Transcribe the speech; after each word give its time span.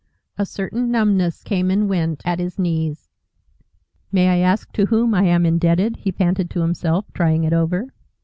A 0.35 0.47
certain 0.47 0.89
numbness 0.89 1.43
came 1.43 1.69
and 1.69 1.87
went 1.87 2.23
at 2.25 2.39
his 2.39 2.57
knees. 2.57 3.07
"May 4.11 4.29
I 4.29 4.37
ask 4.37 4.71
to 4.71 4.87
whom 4.87 5.13
I 5.13 5.25
am 5.25 5.45
indebted?" 5.45 5.97
he 5.97 6.11
panted 6.11 6.49
to 6.49 6.61
himself, 6.61 7.05
trying 7.13 7.43
it 7.43 7.53
over. 7.53 7.93